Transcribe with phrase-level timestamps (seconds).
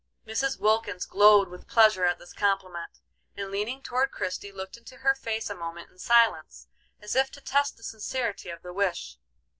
[0.25, 0.59] Mrs.
[0.59, 2.99] Wilkins glowed with pleasure at this compliment,
[3.37, 6.65] and leaning toward Christie, looked into her face a moment in silence,
[6.99, 9.19] as if to test the sincerity of the wish.